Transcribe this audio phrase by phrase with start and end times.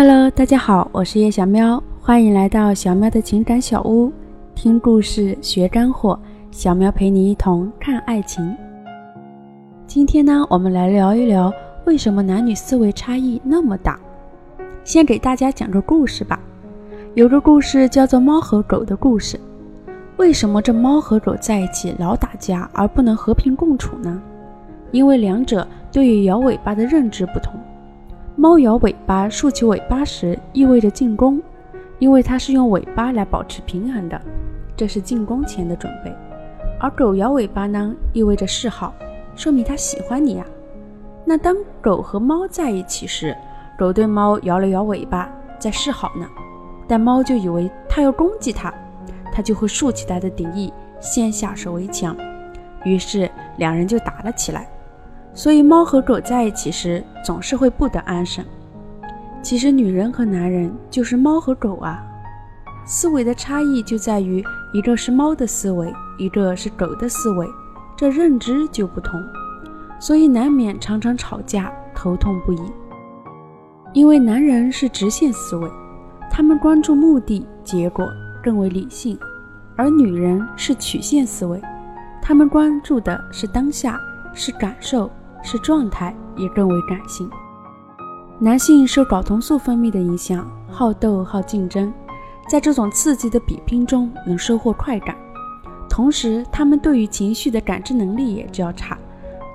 [0.00, 4.12] Hello，大家好，我是叶小喵，欢迎来到小喵的情感小屋，
[4.54, 6.16] 听故事学干货，
[6.52, 8.56] 小喵陪你一同看爱情。
[9.88, 11.52] 今天呢，我们来聊一聊
[11.84, 13.98] 为什么男女思维差异那么大。
[14.84, 16.38] 先给大家讲个故事吧，
[17.14, 19.36] 有个故事叫做猫和狗的故事。
[20.16, 24.22] 为什么这猫和狗在一起老打架而不能和平共处呢？
[24.92, 27.54] 因为两者对于摇尾巴的认知不同。
[28.40, 31.42] 猫摇尾巴、竖起尾巴时，意味着进攻，
[31.98, 34.20] 因为它是用尾巴来保持平衡的，
[34.76, 36.14] 这是进攻前的准备。
[36.78, 38.94] 而狗摇尾巴呢，意味着示好，
[39.34, 40.46] 说明它喜欢你呀。
[41.24, 43.36] 那当狗和猫在一起时，
[43.76, 46.24] 狗对猫摇了摇尾巴，在示好呢，
[46.86, 48.72] 但猫就以为它要攻击它，
[49.32, 52.16] 它就会竖起它的敌意，先下手为强，
[52.84, 54.68] 于是两人就打了起来。
[55.38, 58.44] 所以，猫和狗在一起时总是会不得安生。
[59.40, 62.02] 其实，女人和男人就是猫和狗啊，
[62.84, 67.46] 思维的差异就在于一个是猫的思维，一个是狗的思维，
[67.96, 69.22] 这认知就不同，
[70.00, 72.60] 所以难免常常吵架，头痛不已。
[73.92, 75.70] 因为男人是直线思维，
[76.28, 78.04] 他们关注目的、结果
[78.42, 79.16] 更为理性；
[79.76, 81.62] 而女人是曲线思维，
[82.20, 84.00] 他们关注的是当下，
[84.34, 85.08] 是感受。
[85.50, 87.26] 是状态也更为感性。
[88.38, 91.90] 男性受睾酮素分泌的影响，好斗好竞争，
[92.50, 95.16] 在这种刺激的比拼中能收获快感。
[95.88, 98.98] 同时，他们对于情绪的感知能力也较差，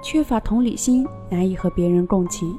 [0.02, 2.58] 缺乏同理心，难以和别人共情。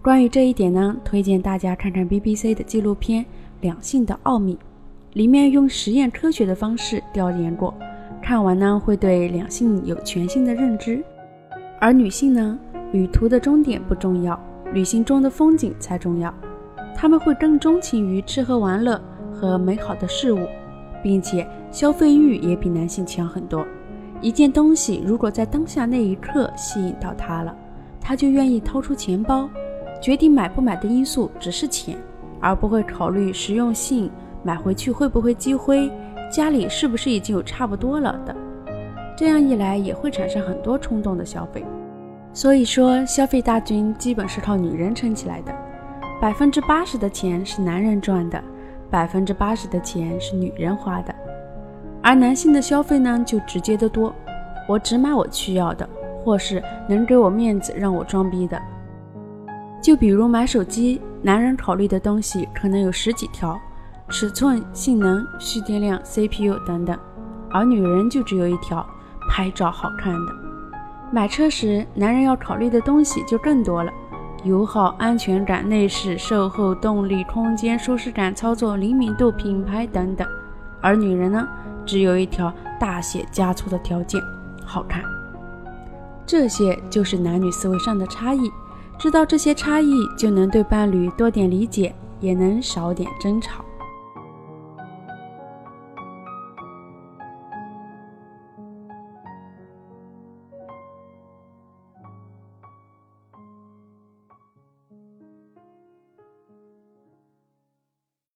[0.00, 3.24] 关于这一点呢，推荐大家看看 BBC 的纪录片
[3.60, 4.54] 《两性的奥秘》，
[5.14, 7.74] 里面用实验科学的方式调研过，
[8.22, 11.02] 看完呢会对两性有全新的认知。
[11.80, 12.58] 而女性呢，
[12.92, 14.38] 旅途的终点不重要，
[14.72, 16.32] 旅行中的风景才重要。
[16.96, 19.00] 他们会更钟情于吃喝玩乐
[19.32, 20.46] 和美好的事物，
[21.02, 23.64] 并且消费欲也比男性强很多。
[24.20, 27.54] 一件东西如果在当下那一刻吸引到他了，
[28.00, 29.48] 他就愿意掏出钱包。
[30.00, 31.98] 决定买不买的因素只是钱，
[32.40, 34.10] 而不会考虑实用性、
[34.42, 35.90] 买回去会不会积灰、
[36.32, 38.34] 家里是不是已经有差不多了的。
[39.16, 41.64] 这样一来也会产生很多冲动的消费，
[42.32, 45.52] 所以说消费大军基本是靠女人撑起来的，
[46.20, 48.42] 百分之八十的钱是男人赚的，
[48.90, 51.14] 百分之八十的钱是女人花的，
[52.02, 54.14] 而男性的消费呢就直接的多，
[54.68, 55.88] 我只买我需要的，
[56.24, 58.60] 或是能给我面子让我装逼的。
[59.82, 63.58] 就比如买手机，男人考虑的东西可能有十几条，
[64.08, 66.96] 尺寸、性能、蓄电量、CPU 等等，
[67.50, 68.86] 而女人就只有一条。
[69.30, 70.32] 拍照好看的，
[71.10, 73.90] 买车时男人要考虑的东西就更多了，
[74.44, 80.28] 油耗、安全感、内饰、售后、动力、空间、舒适感、操作灵敏度、品牌等等。
[80.80, 81.48] 而女人呢，
[81.86, 84.20] 只有一条大写加粗的条件：
[84.64, 85.02] 好看。
[86.26, 88.50] 这些就是男女思维上的差异。
[88.98, 93.64] 知道这些差异，就能对伴侣多点理解，也能少点争吵。